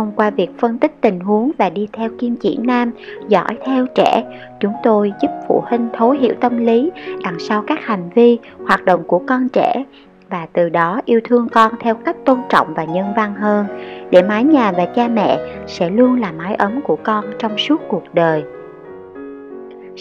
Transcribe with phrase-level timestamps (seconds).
[0.00, 2.90] thông qua việc phân tích tình huống và đi theo kim chỉ nam,
[3.28, 4.22] dõi theo trẻ.
[4.60, 6.90] Chúng tôi giúp phụ huynh thấu hiểu tâm lý,
[7.24, 9.84] đằng sau các hành vi, hoạt động của con trẻ,
[10.30, 13.66] và từ đó yêu thương con theo cách tôn trọng và nhân văn hơn.
[14.10, 17.80] Để mái nhà và cha mẹ sẽ luôn là mái ấm của con trong suốt
[17.88, 18.42] cuộc đời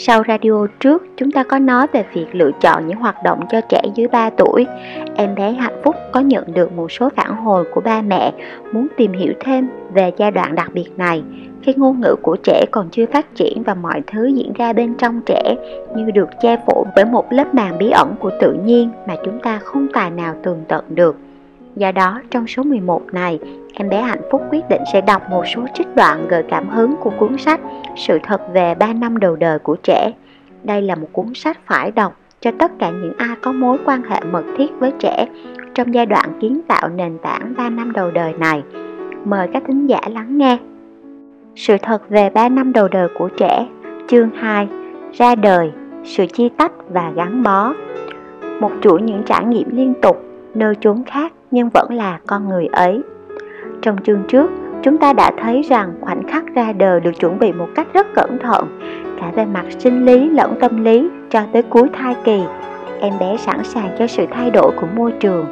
[0.01, 3.61] sau radio trước, chúng ta có nói về việc lựa chọn những hoạt động cho
[3.69, 4.65] trẻ dưới 3 tuổi.
[5.15, 8.33] Em bé hạnh phúc có nhận được một số phản hồi của ba mẹ
[8.73, 11.23] muốn tìm hiểu thêm về giai đoạn đặc biệt này
[11.61, 14.95] khi ngôn ngữ của trẻ còn chưa phát triển và mọi thứ diễn ra bên
[14.97, 15.55] trong trẻ
[15.95, 19.39] như được che phủ bởi một lớp màng bí ẩn của tự nhiên mà chúng
[19.39, 21.15] ta không tài nào tường tận được.
[21.75, 23.39] Do đó, trong số 11 này,
[23.73, 26.95] em bé hạnh phúc quyết định sẽ đọc một số trích đoạn gợi cảm hứng
[26.97, 27.59] của cuốn sách
[27.95, 30.11] Sự thật về 3 năm đầu đời của trẻ.
[30.63, 34.03] Đây là một cuốn sách phải đọc cho tất cả những ai có mối quan
[34.03, 35.27] hệ mật thiết với trẻ
[35.75, 38.63] trong giai đoạn kiến tạo nền tảng 3 năm đầu đời này.
[39.25, 40.57] Mời các thính giả lắng nghe.
[41.55, 43.67] Sự thật về 3 năm đầu đời của trẻ,
[44.07, 44.67] chương 2,
[45.13, 45.71] ra đời,
[46.03, 47.73] sự chia tách và gắn bó.
[48.59, 52.67] Một chuỗi những trải nghiệm liên tục, nơi chốn khác nhưng vẫn là con người
[52.71, 53.01] ấy.
[53.81, 54.51] Trong chương trước,
[54.83, 58.07] chúng ta đã thấy rằng khoảnh khắc ra đời được chuẩn bị một cách rất
[58.15, 58.79] cẩn thận,
[59.21, 62.43] cả về mặt sinh lý lẫn tâm lý cho tới cuối thai kỳ.
[63.01, 65.45] Em bé sẵn sàng cho sự thay đổi của môi trường.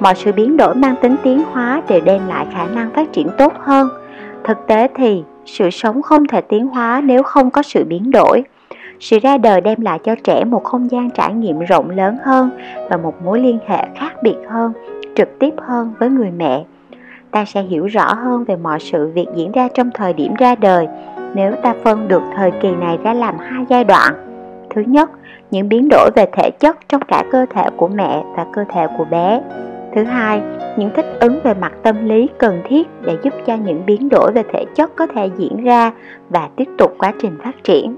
[0.00, 3.28] Mọi sự biến đổi mang tính tiến hóa đều đem lại khả năng phát triển
[3.38, 3.88] tốt hơn.
[4.44, 8.44] Thực tế thì, sự sống không thể tiến hóa nếu không có sự biến đổi.
[9.00, 12.50] Sự ra đời đem lại cho trẻ một không gian trải nghiệm rộng lớn hơn
[12.90, 14.72] và một mối liên hệ khác biệt hơn,
[15.16, 16.64] trực tiếp hơn với người mẹ
[17.30, 20.54] ta sẽ hiểu rõ hơn về mọi sự việc diễn ra trong thời điểm ra
[20.54, 20.88] đời
[21.34, 24.14] nếu ta phân được thời kỳ này ra làm hai giai đoạn.
[24.70, 25.10] Thứ nhất,
[25.50, 28.86] những biến đổi về thể chất trong cả cơ thể của mẹ và cơ thể
[28.98, 29.42] của bé.
[29.94, 30.42] Thứ hai,
[30.76, 34.32] những thích ứng về mặt tâm lý cần thiết để giúp cho những biến đổi
[34.32, 35.92] về thể chất có thể diễn ra
[36.28, 37.96] và tiếp tục quá trình phát triển.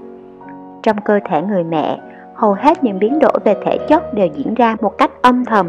[0.83, 1.99] Trong cơ thể người mẹ,
[2.35, 5.67] hầu hết những biến đổi về thể chất đều diễn ra một cách âm thầm,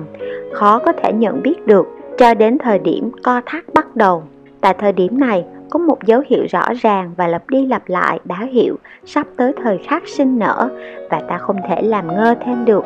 [0.54, 1.86] khó có thể nhận biết được
[2.18, 4.22] cho đến thời điểm co thắt bắt đầu.
[4.60, 8.20] Tại thời điểm này, có một dấu hiệu rõ ràng và lặp đi lặp lại
[8.24, 10.68] báo hiệu sắp tới thời khắc sinh nở
[11.10, 12.84] và ta không thể làm ngơ thêm được.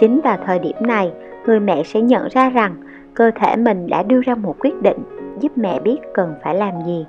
[0.00, 1.12] Chính vào thời điểm này,
[1.46, 2.74] người mẹ sẽ nhận ra rằng
[3.14, 4.98] cơ thể mình đã đưa ra một quyết định
[5.40, 7.06] giúp mẹ biết cần phải làm gì.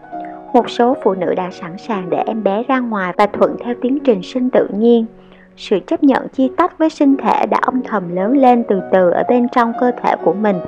[0.53, 3.75] Một số phụ nữ đã sẵn sàng để em bé ra ngoài và thuận theo
[3.81, 5.05] tiến trình sinh tự nhiên.
[5.57, 9.09] Sự chấp nhận chia tách với sinh thể đã âm thầm lớn lên từ từ
[9.09, 10.59] ở bên trong cơ thể của mình,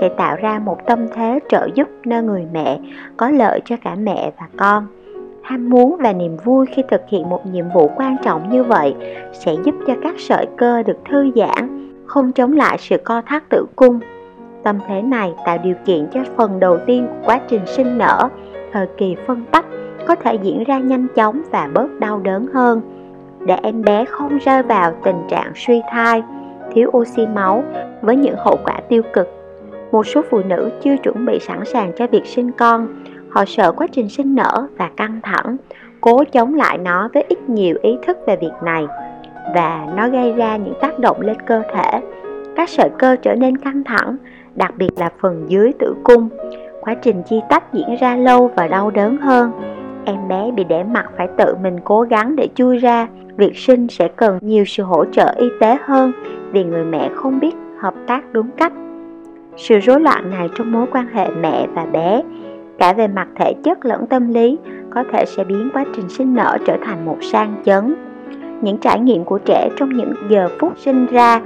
[0.00, 2.78] sẽ tạo ra một tâm thế trợ giúp nơi người mẹ,
[3.16, 4.86] có lợi cho cả mẹ và con.
[5.42, 8.94] Ham muốn và niềm vui khi thực hiện một nhiệm vụ quan trọng như vậy
[9.32, 13.48] sẽ giúp cho các sợi cơ được thư giãn, không chống lại sự co thắt
[13.48, 14.00] tử cung.
[14.62, 18.28] Tâm thế này tạo điều kiện cho phần đầu tiên của quá trình sinh nở,
[18.72, 19.64] thời kỳ phân tách,
[20.06, 22.99] có thể diễn ra nhanh chóng và bớt đau đớn hơn
[23.46, 26.22] để em bé không rơi vào tình trạng suy thai,
[26.72, 27.64] thiếu oxy máu
[28.02, 29.28] với những hậu quả tiêu cực.
[29.92, 32.88] Một số phụ nữ chưa chuẩn bị sẵn sàng cho việc sinh con.
[33.30, 35.56] Họ sợ quá trình sinh nở và căng thẳng,
[36.00, 38.86] cố chống lại nó với ít nhiều ý thức về việc này.
[39.54, 42.00] Và nó gây ra những tác động lên cơ thể.
[42.56, 44.16] Các sợi cơ trở nên căng thẳng,
[44.54, 46.28] đặc biệt là phần dưới tử cung.
[46.80, 49.52] Quá trình chi tách diễn ra lâu và đau đớn hơn
[50.04, 53.08] em bé bị để mặt phải tự mình cố gắng để chui ra.
[53.36, 56.12] Việc sinh sẽ cần nhiều sự hỗ trợ y tế hơn
[56.52, 58.72] vì người mẹ không biết hợp tác đúng cách.
[59.56, 62.22] Sự rối loạn này trong mối quan hệ mẹ và bé,
[62.78, 64.58] cả về mặt thể chất lẫn tâm lý,
[64.90, 67.94] có thể sẽ biến quá trình sinh nở trở thành một sang chấn.
[68.62, 71.40] Những trải nghiệm của trẻ trong những giờ phút sinh ra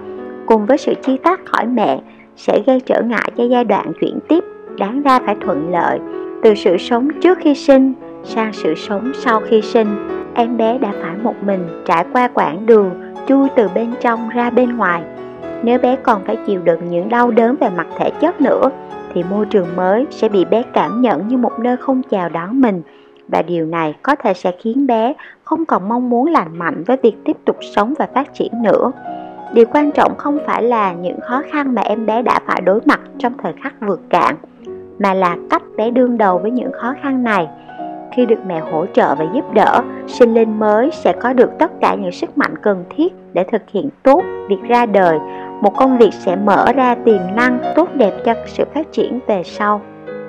[0.46, 2.00] cùng với sự chi tách khỏi mẹ
[2.36, 4.44] sẽ gây trở ngại cho giai đoạn chuyển tiếp,
[4.78, 5.98] đáng ra phải thuận lợi
[6.42, 7.92] từ sự sống trước khi sinh
[8.24, 12.66] sang sự sống sau khi sinh em bé đã phải một mình trải qua quãng
[12.66, 12.90] đường
[13.28, 15.02] chui từ bên trong ra bên ngoài
[15.64, 18.70] nếu bé còn phải chịu đựng những đau đớn về mặt thể chất nữa,
[19.14, 22.60] thì môi trường mới sẽ bị bé cảm nhận như một nơi không chào đón
[22.60, 22.82] mình
[23.28, 26.96] và điều này có thể sẽ khiến bé không còn mong muốn lành mạnh với
[27.02, 28.92] việc tiếp tục sống và phát triển nữa.
[29.52, 32.80] Điều quan trọng không phải là những khó khăn mà em bé đã phải đối
[32.84, 34.36] mặt trong thời khắc vượt cạn,
[34.98, 37.48] mà là cách bé đương đầu với những khó khăn này
[38.14, 41.70] khi được mẹ hỗ trợ và giúp đỡ, sinh linh mới sẽ có được tất
[41.80, 45.18] cả những sức mạnh cần thiết để thực hiện tốt việc ra đời.
[45.60, 49.42] Một công việc sẽ mở ra tiềm năng tốt đẹp cho sự phát triển về
[49.44, 49.80] sau.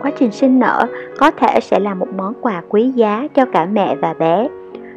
[0.02, 0.86] Quá trình sinh nở
[1.18, 4.48] có thể sẽ là một món quà quý giá cho cả mẹ và bé.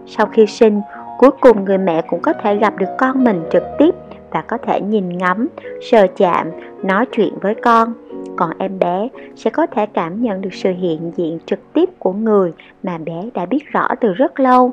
[0.06, 0.80] Sau khi sinh,
[1.18, 3.94] cuối cùng người mẹ cũng có thể gặp được con mình trực tiếp
[4.30, 5.48] và có thể nhìn ngắm,
[5.90, 6.50] sờ chạm,
[6.82, 7.92] nói chuyện với con
[8.36, 12.12] còn em bé sẽ có thể cảm nhận được sự hiện diện trực tiếp của
[12.12, 14.72] người mà bé đã biết rõ từ rất lâu.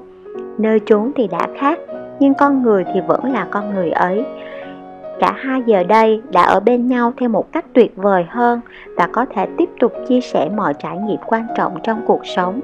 [0.58, 1.80] Nơi chốn thì đã khác,
[2.20, 4.26] nhưng con người thì vẫn là con người ấy.
[5.20, 8.62] Cả hai giờ đây đã ở bên nhau theo một cách tuyệt vời hơn
[8.98, 12.60] và có thể tiếp tục chia sẻ mọi trải nghiệm quan trọng trong cuộc sống.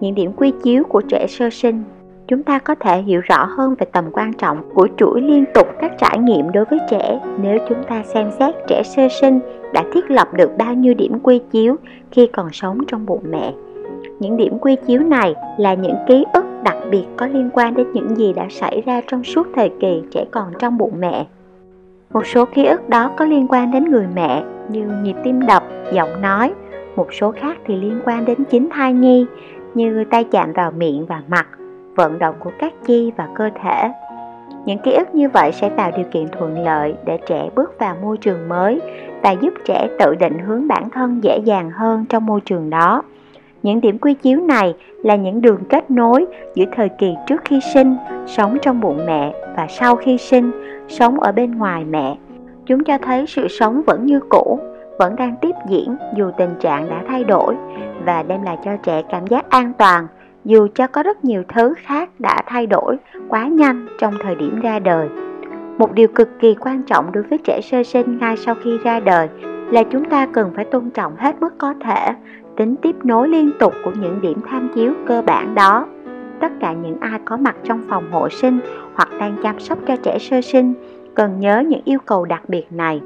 [0.00, 1.82] Những điểm quy chiếu của trẻ sơ sinh
[2.28, 5.66] chúng ta có thể hiểu rõ hơn về tầm quan trọng của chuỗi liên tục
[5.80, 9.40] các trải nghiệm đối với trẻ nếu chúng ta xem xét trẻ sơ sinh
[9.72, 11.76] đã thiết lập được bao nhiêu điểm quy chiếu
[12.10, 13.52] khi còn sống trong bụng mẹ.
[14.20, 17.86] Những điểm quy chiếu này là những ký ức đặc biệt có liên quan đến
[17.92, 21.26] những gì đã xảy ra trong suốt thời kỳ trẻ còn trong bụng mẹ.
[22.12, 25.62] Một số ký ức đó có liên quan đến người mẹ như nhịp tim đập,
[25.92, 26.52] giọng nói,
[26.96, 29.26] một số khác thì liên quan đến chính thai nhi
[29.74, 31.46] như tay chạm vào miệng và mặt
[31.94, 33.92] vận động của các chi và cơ thể.
[34.64, 37.96] Những ký ức như vậy sẽ tạo điều kiện thuận lợi để trẻ bước vào
[38.02, 38.80] môi trường mới
[39.22, 43.02] và giúp trẻ tự định hướng bản thân dễ dàng hơn trong môi trường đó.
[43.62, 44.74] Những điểm quy chiếu này
[45.04, 47.96] là những đường kết nối giữa thời kỳ trước khi sinh,
[48.26, 50.50] sống trong bụng mẹ và sau khi sinh,
[50.88, 52.16] sống ở bên ngoài mẹ.
[52.66, 54.58] Chúng cho thấy sự sống vẫn như cũ,
[54.98, 57.54] vẫn đang tiếp diễn dù tình trạng đã thay đổi
[58.04, 60.06] và đem lại cho trẻ cảm giác an toàn,
[60.44, 62.96] dù cho có rất nhiều thứ khác đã thay đổi
[63.28, 65.08] quá nhanh trong thời điểm ra đời.
[65.78, 69.00] Một điều cực kỳ quan trọng đối với trẻ sơ sinh ngay sau khi ra
[69.00, 69.28] đời
[69.70, 72.14] là chúng ta cần phải tôn trọng hết mức có thể,
[72.56, 75.86] tính tiếp nối liên tục của những điểm tham chiếu cơ bản đó.
[76.40, 78.60] Tất cả những ai có mặt trong phòng hộ sinh
[78.94, 80.74] hoặc đang chăm sóc cho trẻ sơ sinh
[81.14, 83.00] cần nhớ những yêu cầu đặc biệt này.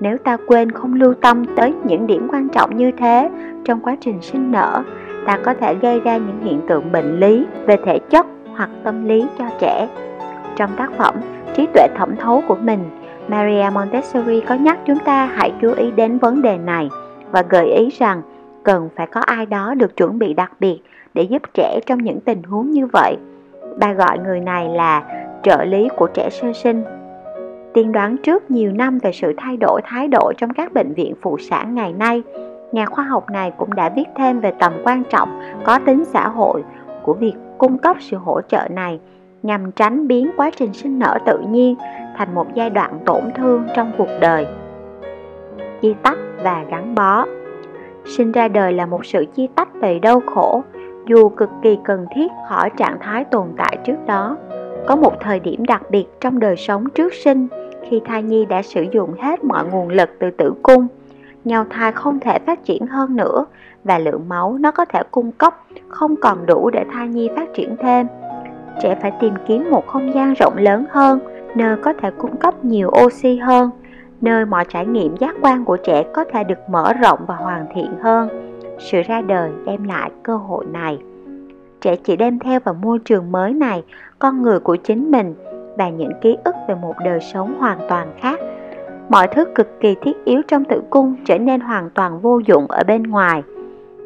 [0.00, 3.30] Nếu ta quên không lưu tâm tới những điểm quan trọng như thế
[3.64, 4.82] trong quá trình sinh nở
[5.26, 8.26] ta có thể gây ra những hiện tượng bệnh lý về thể chất
[8.56, 9.88] hoặc tâm lý cho trẻ.
[10.56, 11.14] Trong tác phẩm
[11.54, 12.80] Trí tuệ thẩm thấu của mình,
[13.28, 16.88] Maria Montessori có nhắc chúng ta hãy chú ý đến vấn đề này
[17.30, 18.22] và gợi ý rằng
[18.62, 20.80] cần phải có ai đó được chuẩn bị đặc biệt
[21.14, 23.16] để giúp trẻ trong những tình huống như vậy.
[23.78, 25.02] Bà gọi người này là
[25.42, 26.82] trợ lý của trẻ sơ sinh.
[27.74, 31.14] Tiên đoán trước nhiều năm về sự thay đổi thái độ trong các bệnh viện
[31.22, 32.22] phụ sản ngày nay,
[32.72, 36.28] nhà khoa học này cũng đã viết thêm về tầm quan trọng có tính xã
[36.28, 36.62] hội
[37.02, 39.00] của việc cung cấp sự hỗ trợ này
[39.42, 41.76] nhằm tránh biến quá trình sinh nở tự nhiên
[42.16, 44.46] thành một giai đoạn tổn thương trong cuộc đời.
[45.80, 47.26] Chia tách và gắn bó
[48.04, 50.62] Sinh ra đời là một sự chia tách đầy đau khổ,
[51.06, 54.36] dù cực kỳ cần thiết khỏi trạng thái tồn tại trước đó.
[54.86, 57.48] Có một thời điểm đặc biệt trong đời sống trước sinh
[57.88, 60.86] khi thai nhi đã sử dụng hết mọi nguồn lực từ tử cung–
[61.44, 63.44] nhau thai không thể phát triển hơn nữa
[63.84, 65.54] và lượng máu nó có thể cung cấp
[65.88, 68.06] không còn đủ để thai nhi phát triển thêm.
[68.82, 71.18] Trẻ phải tìm kiếm một không gian rộng lớn hơn,
[71.54, 73.70] nơi có thể cung cấp nhiều oxy hơn,
[74.20, 77.66] nơi mọi trải nghiệm giác quan của trẻ có thể được mở rộng và hoàn
[77.74, 78.28] thiện hơn.
[78.78, 80.98] Sự ra đời đem lại cơ hội này.
[81.80, 83.84] Trẻ chỉ đem theo vào môi trường mới này
[84.18, 85.34] con người của chính mình
[85.76, 88.40] và những ký ức về một đời sống hoàn toàn khác
[89.08, 92.66] mọi thứ cực kỳ thiết yếu trong tử cung trở nên hoàn toàn vô dụng
[92.66, 93.42] ở bên ngoài.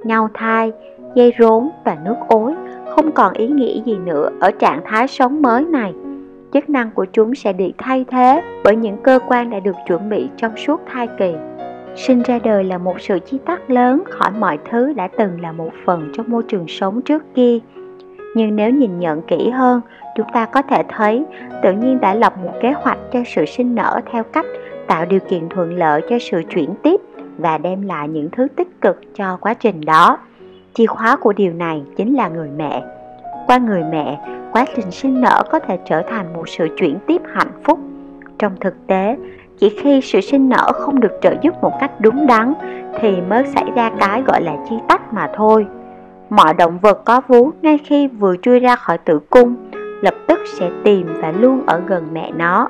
[0.04, 0.72] Nhau thai,
[1.14, 2.54] dây rốn và nước ối
[2.88, 5.94] không còn ý nghĩa gì nữa ở trạng thái sống mới này.
[6.52, 10.08] Chức năng của chúng sẽ bị thay thế bởi những cơ quan đã được chuẩn
[10.08, 11.34] bị trong suốt thai kỳ.
[11.96, 15.52] Sinh ra đời là một sự chi tách lớn khỏi mọi thứ đã từng là
[15.52, 17.58] một phần trong môi trường sống trước kia.
[18.34, 19.80] Nhưng nếu nhìn nhận kỹ hơn,
[20.16, 21.24] chúng ta có thể thấy
[21.62, 24.46] tự nhiên đã lập một kế hoạch cho sự sinh nở theo cách
[24.86, 27.00] tạo điều kiện thuận lợi cho sự chuyển tiếp
[27.38, 30.18] và đem lại những thứ tích cực cho quá trình đó.
[30.74, 32.82] Chìa khóa của điều này chính là người mẹ.
[33.46, 34.20] Qua người mẹ,
[34.52, 37.78] quá trình sinh nở có thể trở thành một sự chuyển tiếp hạnh phúc.
[38.38, 39.16] Trong thực tế,
[39.58, 42.54] chỉ khi sự sinh nở không được trợ giúp một cách đúng đắn
[43.00, 45.66] thì mới xảy ra cái gọi là chi tách mà thôi.
[46.30, 49.56] Mọi động vật có vú ngay khi vừa chui ra khỏi tử cung
[50.02, 52.68] lập tức sẽ tìm và luôn ở gần mẹ nó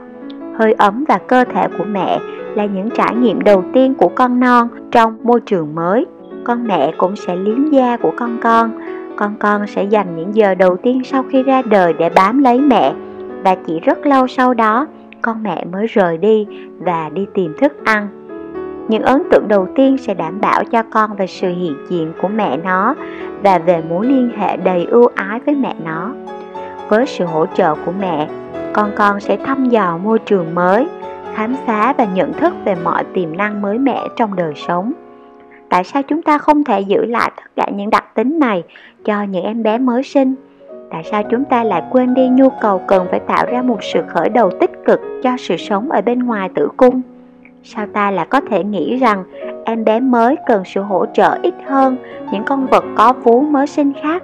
[0.59, 2.21] hơi ấm và cơ thể của mẹ
[2.55, 6.07] là những trải nghiệm đầu tiên của con non trong môi trường mới.
[6.45, 8.71] Con mẹ cũng sẽ liếm da của con con.
[9.17, 12.61] Con con sẽ dành những giờ đầu tiên sau khi ra đời để bám lấy
[12.61, 12.93] mẹ.
[13.45, 14.87] Và chỉ rất lâu sau đó,
[15.23, 16.47] con mẹ mới rời đi
[16.79, 18.09] và đi tìm thức ăn.
[18.89, 22.29] Những ấn tượng đầu tiên sẽ đảm bảo cho con về sự hiện diện của
[22.29, 22.95] mẹ nó
[23.43, 26.11] và về mối liên hệ đầy ưu ái với mẹ nó.
[26.89, 28.29] Với sự hỗ trợ của mẹ
[28.73, 30.87] con con sẽ thăm dò môi trường mới,
[31.35, 34.93] khám phá và nhận thức về mọi tiềm năng mới mẻ trong đời sống.
[35.69, 38.63] Tại sao chúng ta không thể giữ lại tất cả những đặc tính này
[39.05, 40.35] cho những em bé mới sinh?
[40.91, 44.01] Tại sao chúng ta lại quên đi nhu cầu cần phải tạo ra một sự
[44.09, 47.03] khởi đầu tích cực cho sự sống ở bên ngoài tử cung?
[47.65, 49.25] Sao ta lại có thể nghĩ rằng
[49.65, 51.97] em bé mới cần sự hỗ trợ ít hơn
[52.33, 54.23] những con vật có vú mới sinh khác?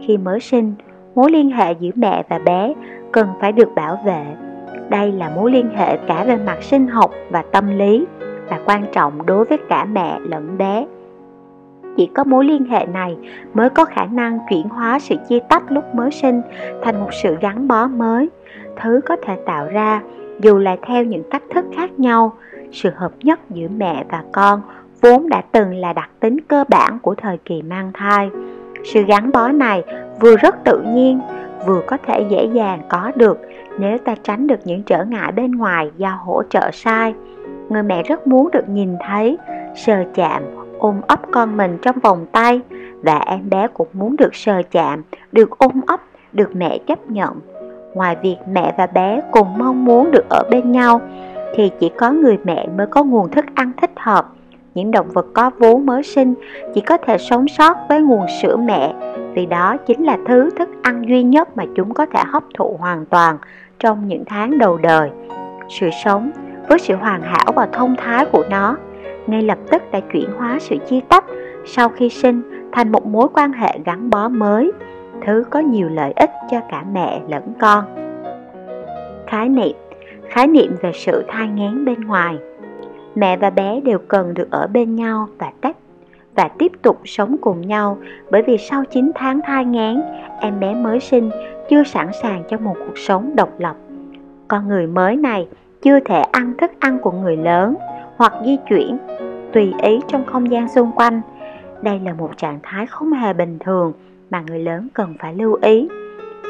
[0.00, 0.74] Khi mới sinh
[1.18, 2.74] mối liên hệ giữa mẹ và bé
[3.12, 4.24] cần phải được bảo vệ.
[4.88, 8.06] Đây là mối liên hệ cả về mặt sinh học và tâm lý
[8.48, 10.86] và quan trọng đối với cả mẹ lẫn bé.
[11.96, 13.16] Chỉ có mối liên hệ này
[13.54, 16.42] mới có khả năng chuyển hóa sự chia tách lúc mới sinh
[16.82, 18.28] thành một sự gắn bó mới.
[18.76, 20.02] Thứ có thể tạo ra,
[20.40, 22.32] dù là theo những cách thức khác nhau,
[22.72, 24.60] sự hợp nhất giữa mẹ và con
[25.00, 28.30] vốn đã từng là đặc tính cơ bản của thời kỳ mang thai.
[28.84, 29.82] Sự gắn bó này
[30.20, 31.20] vừa rất tự nhiên,
[31.66, 33.38] vừa có thể dễ dàng có được
[33.78, 37.14] nếu ta tránh được những trở ngại bên ngoài do hỗ trợ sai.
[37.68, 39.38] Người mẹ rất muốn được nhìn thấy
[39.74, 40.42] sờ chạm,
[40.78, 42.60] ôm ấp con mình trong vòng tay
[43.02, 46.00] và em bé cũng muốn được sờ chạm, được ôm ấp,
[46.32, 47.40] được mẹ chấp nhận.
[47.94, 51.00] Ngoài việc mẹ và bé cùng mong muốn được ở bên nhau,
[51.54, 54.26] thì chỉ có người mẹ mới có nguồn thức ăn thích hợp
[54.78, 56.34] những động vật có vú mới sinh
[56.74, 58.94] chỉ có thể sống sót với nguồn sữa mẹ.
[59.34, 62.76] Vì đó chính là thứ thức ăn duy nhất mà chúng có thể hấp thụ
[62.80, 63.38] hoàn toàn
[63.78, 65.10] trong những tháng đầu đời.
[65.68, 66.30] Sự sống
[66.68, 68.76] với sự hoàn hảo và thông thái của nó
[69.26, 71.24] ngay lập tức đã chuyển hóa sự chia tách
[71.66, 72.42] sau khi sinh
[72.72, 74.72] thành một mối quan hệ gắn bó mới.
[75.26, 77.84] Thứ có nhiều lợi ích cho cả mẹ lẫn con.
[79.26, 79.76] Khái niệm
[80.28, 82.38] khái niệm về sự thai nghén bên ngoài
[83.18, 85.76] mẹ và bé đều cần được ở bên nhau và tách
[86.34, 87.98] và tiếp tục sống cùng nhau
[88.30, 90.00] bởi vì sau 9 tháng thai nghén,
[90.40, 91.30] em bé mới sinh
[91.70, 93.76] chưa sẵn sàng cho một cuộc sống độc lập.
[94.48, 95.48] Con người mới này
[95.82, 97.74] chưa thể ăn thức ăn của người lớn
[98.16, 98.98] hoặc di chuyển
[99.52, 101.20] tùy ý trong không gian xung quanh.
[101.82, 103.92] Đây là một trạng thái không hề bình thường
[104.30, 105.88] mà người lớn cần phải lưu ý.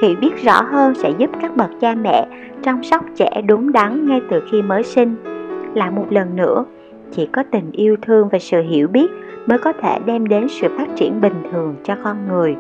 [0.03, 2.27] Hiểu biết rõ hơn sẽ giúp các bậc cha mẹ
[2.63, 5.38] chăm sóc trẻ đúng đắn ngay từ khi mới sinh.
[5.75, 6.65] Lại một lần nữa,
[7.11, 9.11] chỉ có tình yêu thương và sự hiểu biết
[9.47, 12.57] mới có thể đem đến sự phát triển bình thường cho con người.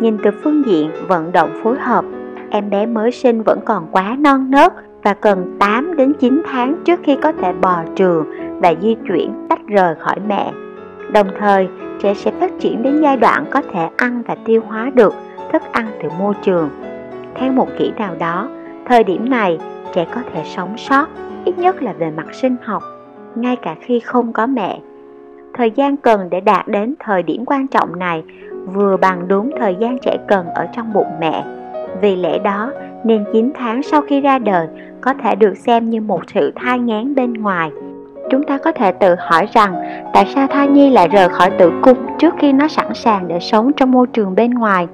[0.00, 2.04] Nhìn từ phương diện vận động phối hợp,
[2.50, 6.74] em bé mới sinh vẫn còn quá non nớt và cần 8 đến 9 tháng
[6.84, 8.26] trước khi có thể bò trường
[8.60, 10.52] và di chuyển tách rời khỏi mẹ.
[11.12, 11.68] Đồng thời,
[12.00, 15.14] trẻ sẽ phát triển đến giai đoạn có thể ăn và tiêu hóa được
[15.52, 16.68] thức ăn từ môi trường.
[17.34, 18.48] Theo một kỹ nào đó,
[18.86, 19.58] thời điểm này
[19.94, 21.06] trẻ có thể sống sót,
[21.46, 22.82] ít nhất là về mặt sinh học,
[23.34, 24.78] ngay cả khi không có mẹ.
[25.54, 28.22] Thời gian cần để đạt đến thời điểm quan trọng này
[28.66, 31.44] vừa bằng đúng thời gian trẻ cần ở trong bụng mẹ.
[32.00, 32.72] Vì lẽ đó,
[33.04, 34.68] nên 9 tháng sau khi ra đời
[35.00, 37.70] có thể được xem như một sự thai ngán bên ngoài.
[38.30, 39.74] Chúng ta có thể tự hỏi rằng
[40.12, 43.40] tại sao thai nhi lại rời khỏi tử cung trước khi nó sẵn sàng để
[43.40, 44.88] sống trong môi trường bên ngoài?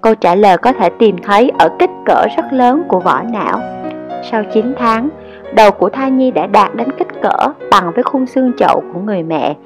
[0.00, 3.60] Câu trả lời có thể tìm thấy ở kích cỡ rất lớn của vỏ não.
[4.30, 5.08] Sau 9 tháng,
[5.54, 9.00] đầu của thai nhi đã đạt đến kích cỡ bằng với khung xương chậu của
[9.00, 9.56] người mẹ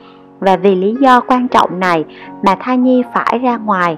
[0.40, 2.04] và vì lý do quan trọng này
[2.42, 3.96] mà thai nhi phải ra ngoài.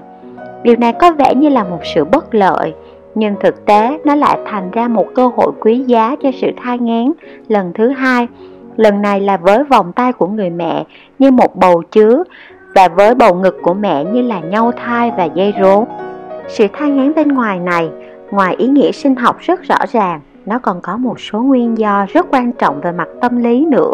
[0.63, 2.73] Điều này có vẻ như là một sự bất lợi,
[3.15, 6.79] nhưng thực tế nó lại thành ra một cơ hội quý giá cho sự thai
[6.79, 7.11] ngán
[7.47, 8.27] lần thứ hai.
[8.77, 10.85] Lần này là với vòng tay của người mẹ
[11.19, 12.23] như một bầu chứa
[12.75, 15.85] và với bầu ngực của mẹ như là nhau thai và dây rốn.
[16.47, 17.89] Sự thai ngán bên ngoài này,
[18.31, 22.05] ngoài ý nghĩa sinh học rất rõ ràng, nó còn có một số nguyên do
[22.09, 23.91] rất quan trọng về mặt tâm lý nữa.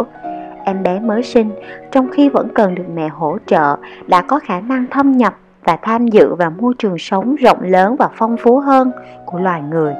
[0.65, 1.51] Em bé mới sinh,
[1.91, 3.75] trong khi vẫn cần được mẹ hỗ trợ,
[4.07, 7.95] đã có khả năng thâm nhập và tham dự vào môi trường sống rộng lớn
[7.99, 8.91] và phong phú hơn
[9.25, 9.93] của loài người.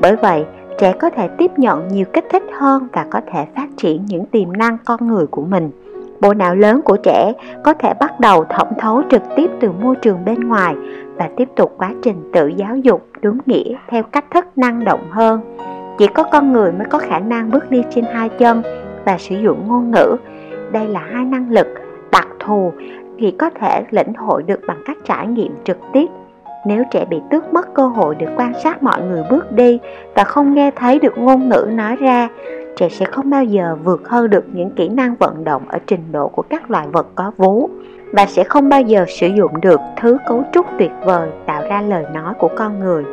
[0.00, 0.44] Bởi vậy,
[0.78, 4.26] trẻ có thể tiếp nhận nhiều kích thích hơn và có thể phát triển những
[4.26, 5.70] tiềm năng con người của mình.
[6.20, 7.32] Bộ não lớn của trẻ
[7.64, 10.74] có thể bắt đầu thẩm thấu trực tiếp từ môi trường bên ngoài
[11.16, 15.10] và tiếp tục quá trình tự giáo dục đúng nghĩa theo cách thức năng động
[15.10, 15.40] hơn
[15.98, 18.62] chỉ có con người mới có khả năng bước đi trên hai chân
[19.04, 20.16] và sử dụng ngôn ngữ.
[20.72, 21.66] Đây là hai năng lực
[22.12, 22.72] đặc thù
[23.20, 26.06] chỉ có thể lĩnh hội được bằng cách trải nghiệm trực tiếp.
[26.66, 29.78] Nếu trẻ bị tước mất cơ hội được quan sát mọi người bước đi
[30.14, 32.28] và không nghe thấy được ngôn ngữ nói ra,
[32.76, 36.12] trẻ sẽ không bao giờ vượt hơn được những kỹ năng vận động ở trình
[36.12, 37.70] độ của các loài vật có vú
[38.12, 41.80] và sẽ không bao giờ sử dụng được thứ cấu trúc tuyệt vời tạo ra
[41.80, 43.04] lời nói của con người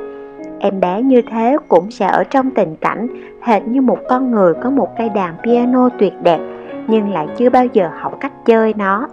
[0.64, 3.08] Em bé như thế cũng sẽ ở trong tình cảnh
[3.42, 6.40] hệt như một con người có một cây đàn piano tuyệt đẹp
[6.88, 9.08] nhưng lại chưa bao giờ học cách chơi nó.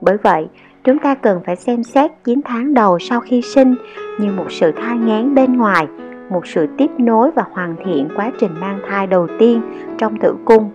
[0.00, 0.48] Bởi vậy,
[0.84, 3.74] chúng ta cần phải xem xét 9 tháng đầu sau khi sinh
[4.18, 5.86] như một sự thai ngán bên ngoài,
[6.30, 9.60] một sự tiếp nối và hoàn thiện quá trình mang thai đầu tiên
[9.98, 10.70] trong tử cung.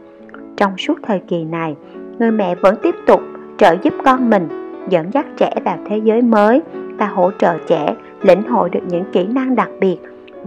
[0.58, 1.75] Trong suốt thời kỳ này,
[2.20, 3.22] người mẹ vẫn tiếp tục
[3.58, 4.48] trợ giúp con mình,
[4.89, 6.62] dẫn dắt trẻ vào thế giới mới
[6.98, 9.98] và hỗ trợ trẻ lĩnh hội được những kỹ năng đặc biệt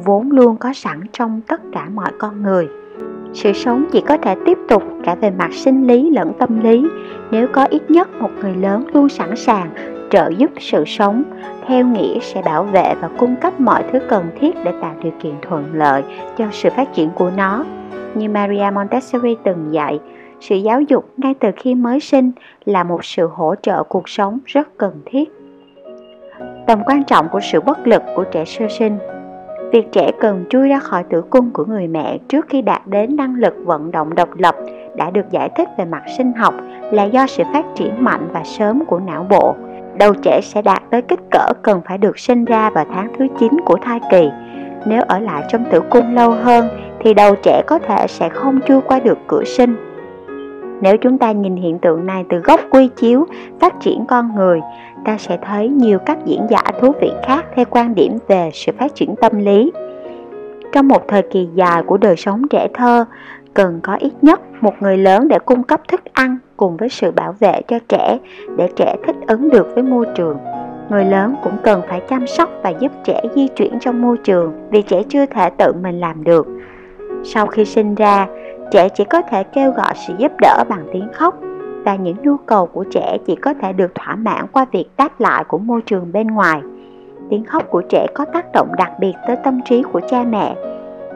[0.04, 2.68] vốn luôn có sẵn trong tất cả mọi con người.
[3.32, 6.86] Sự sống chỉ có thể tiếp tục cả về mặt sinh lý lẫn tâm lý
[7.30, 9.70] nếu có ít nhất một người lớn luôn sẵn sàng
[10.10, 11.22] trợ giúp sự sống,
[11.66, 15.12] theo nghĩa sẽ bảo vệ và cung cấp mọi thứ cần thiết để tạo điều
[15.20, 16.02] kiện thuận lợi
[16.38, 17.64] cho sự phát triển của nó.
[18.14, 20.00] Như maria montessori từng dạy,
[20.40, 22.32] sự giáo dục ngay từ khi mới sinh
[22.64, 25.32] là một sự hỗ trợ cuộc sống rất cần thiết.
[26.66, 28.98] Tầm quan trọng của sự bất lực của trẻ sơ sinh
[29.72, 33.16] Việc trẻ cần chui ra khỏi tử cung của người mẹ trước khi đạt đến
[33.16, 34.54] năng lực vận động độc lập
[34.96, 36.54] đã được giải thích về mặt sinh học
[36.92, 39.54] là do sự phát triển mạnh và sớm của não bộ.
[39.98, 43.26] Đầu trẻ sẽ đạt tới kích cỡ cần phải được sinh ra vào tháng thứ
[43.38, 44.30] 9 của thai kỳ.
[44.86, 46.68] Nếu ở lại trong tử cung lâu hơn,
[47.00, 49.76] thì đầu trẻ có thể sẽ không chui qua được cửa sinh.
[50.80, 53.26] Nếu chúng ta nhìn hiện tượng này từ góc quy chiếu,
[53.60, 54.60] phát triển con người
[55.06, 58.72] ta sẽ thấy nhiều cách diễn giải thú vị khác theo quan điểm về sự
[58.78, 59.72] phát triển tâm lý.
[60.72, 63.04] Trong một thời kỳ dài của đời sống trẻ thơ,
[63.54, 67.10] cần có ít nhất một người lớn để cung cấp thức ăn cùng với sự
[67.10, 68.18] bảo vệ cho trẻ
[68.56, 70.38] để trẻ thích ứng được với môi trường.
[70.90, 74.52] Người lớn cũng cần phải chăm sóc và giúp trẻ di chuyển trong môi trường
[74.70, 76.46] vì trẻ chưa thể tự mình làm được.
[77.24, 78.26] Sau khi sinh ra,
[78.70, 81.34] trẻ chỉ có thể kêu gọi sự giúp đỡ bằng tiếng khóc
[81.86, 85.20] và những nhu cầu của trẻ chỉ có thể được thỏa mãn qua việc đáp
[85.20, 86.60] lại của môi trường bên ngoài.
[87.30, 90.56] Tiếng khóc của trẻ có tác động đặc biệt tới tâm trí của cha mẹ.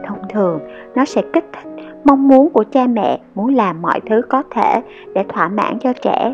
[0.07, 0.59] Thông thường,
[0.95, 4.81] nó sẽ kích thích mong muốn của cha mẹ muốn làm mọi thứ có thể
[5.13, 6.33] để thỏa mãn cho trẻ.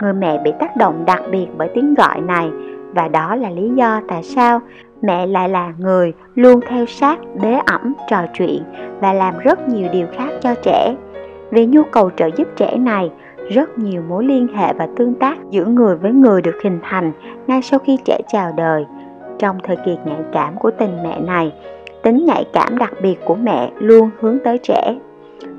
[0.00, 2.50] Người mẹ bị tác động đặc biệt bởi tiếng gọi này
[2.94, 4.60] và đó là lý do tại sao
[5.02, 8.62] mẹ lại là người luôn theo sát bế ẩm trò chuyện
[9.00, 10.94] và làm rất nhiều điều khác cho trẻ
[11.50, 13.10] vì nhu cầu trợ giúp trẻ này
[13.52, 17.12] rất nhiều mối liên hệ và tương tác giữa người với người được hình thành
[17.46, 18.84] ngay sau khi trẻ chào đời.
[19.38, 21.52] Trong thời kỳ nhạy cảm của tình mẹ này,
[22.02, 24.94] tính nhạy cảm đặc biệt của mẹ luôn hướng tới trẻ.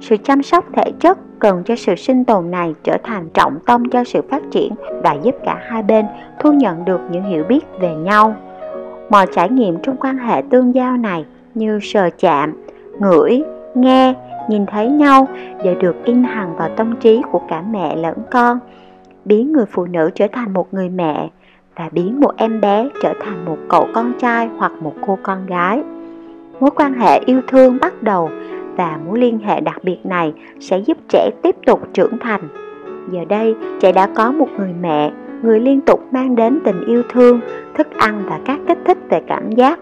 [0.01, 3.89] Sự chăm sóc thể chất cần cho sự sinh tồn này trở thành trọng tâm
[3.89, 6.05] cho sự phát triển và giúp cả hai bên
[6.39, 8.35] thu nhận được những hiểu biết về nhau.
[9.09, 12.53] Mọi trải nghiệm trong quan hệ tương giao này như sờ chạm,
[12.99, 13.43] ngửi,
[13.75, 14.13] nghe
[14.49, 15.27] nhìn thấy nhau,
[15.63, 18.59] đều được in hằn vào tâm trí của cả mẹ lẫn con.
[19.25, 21.29] Biến người phụ nữ trở thành một người mẹ
[21.75, 25.45] và biến một em bé trở thành một cậu con trai hoặc một cô con
[25.45, 25.83] gái.
[26.59, 28.29] Mối quan hệ yêu thương bắt đầu
[28.75, 32.41] và mối liên hệ đặc biệt này sẽ giúp trẻ tiếp tục trưởng thành.
[33.11, 37.03] Giờ đây, trẻ đã có một người mẹ, người liên tục mang đến tình yêu
[37.09, 37.39] thương,
[37.73, 39.79] thức ăn và các kích thích về cảm giác.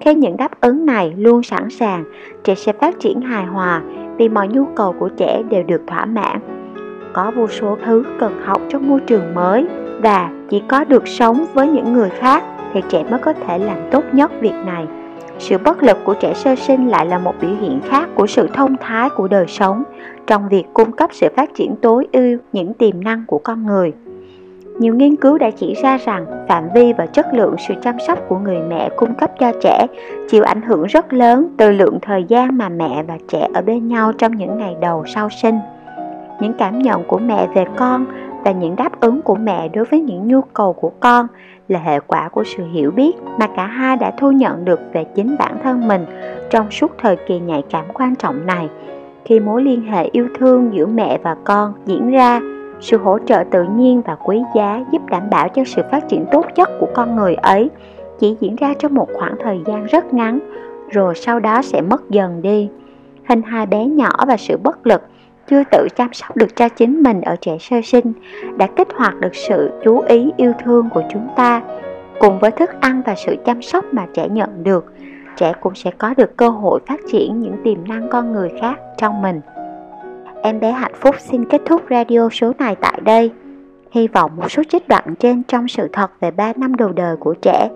[0.00, 2.04] Khi những đáp ứng này luôn sẵn sàng,
[2.44, 3.82] trẻ sẽ phát triển hài hòa
[4.16, 6.40] vì mọi nhu cầu của trẻ đều được thỏa mãn.
[7.12, 9.66] Có vô số thứ cần học trong môi trường mới
[10.02, 13.76] và chỉ có được sống với những người khác thì trẻ mới có thể làm
[13.90, 14.86] tốt nhất việc này.
[15.38, 18.48] Sự bất lực của trẻ sơ sinh lại là một biểu hiện khác của sự
[18.54, 19.82] thông thái của đời sống
[20.26, 23.92] trong việc cung cấp sự phát triển tối ưu những tiềm năng của con người.
[24.78, 28.18] Nhiều nghiên cứu đã chỉ ra rằng phạm vi và chất lượng sự chăm sóc
[28.28, 29.86] của người mẹ cung cấp cho trẻ
[30.30, 33.88] chịu ảnh hưởng rất lớn từ lượng thời gian mà mẹ và trẻ ở bên
[33.88, 35.58] nhau trong những ngày đầu sau sinh.
[36.40, 38.06] Những cảm nhận của mẹ về con
[38.44, 41.26] và những đáp ứng của mẹ đối với những nhu cầu của con
[41.68, 45.04] là hệ quả của sự hiểu biết mà cả hai đã thu nhận được về
[45.04, 46.06] chính bản thân mình
[46.50, 48.68] trong suốt thời kỳ nhạy cảm quan trọng này.
[49.24, 52.40] Khi mối liên hệ yêu thương giữa mẹ và con diễn ra
[52.80, 56.26] sự hỗ trợ tự nhiên và quý giá giúp đảm bảo cho sự phát triển
[56.32, 57.70] tốt nhất của con người ấy
[58.18, 60.38] chỉ diễn ra trong một khoảng thời gian rất ngắn,
[60.90, 62.68] rồi sau đó sẽ mất dần đi.
[63.28, 65.02] Hình hài bé nhỏ và sự bất lực
[65.50, 68.12] chưa tự chăm sóc được cho chính mình ở trẻ sơ sinh
[68.56, 71.62] đã kích hoạt được sự chú ý yêu thương của chúng ta.
[72.20, 74.92] Cùng với thức ăn và sự chăm sóc mà trẻ nhận được,
[75.36, 78.80] trẻ cũng sẽ có được cơ hội phát triển những tiềm năng con người khác
[78.98, 79.40] trong mình.
[80.46, 83.32] Em bé hạnh phúc xin kết thúc radio số này tại đây.
[83.90, 87.16] Hy vọng một số trích đoạn trên trong sự thật về 3 năm đầu đời
[87.16, 87.68] của trẻ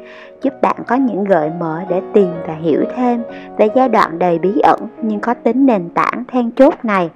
[0.42, 3.22] giúp bạn có những gợi mở để tìm và hiểu thêm
[3.58, 7.10] về giai đoạn đầy bí ẩn nhưng có tính nền tảng then chốt này.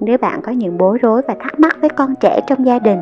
[0.00, 2.98] Nếu bạn có những bối rối và thắc mắc với con trẻ trong gia đình,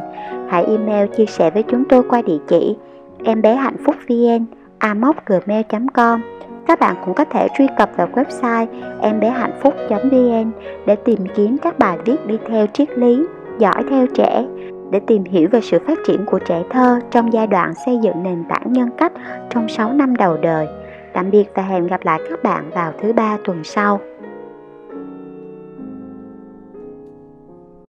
[0.48, 2.76] hãy email chia sẻ với chúng tôi qua địa chỉ
[3.24, 4.46] em bé hạnh phúc vn
[4.78, 6.20] amocgmail.com
[6.66, 8.66] các bạn cũng có thể truy cập vào website
[9.02, 10.50] em bé hạnh phúc vn
[10.86, 13.26] để tìm kiếm các bài viết đi theo triết lý,
[13.58, 14.44] giỏi theo trẻ,
[14.90, 18.22] để tìm hiểu về sự phát triển của trẻ thơ trong giai đoạn xây dựng
[18.22, 19.12] nền tảng nhân cách
[19.50, 20.66] trong 6 năm đầu đời.
[21.12, 24.00] Tạm biệt và hẹn gặp lại các bạn vào thứ ba tuần sau.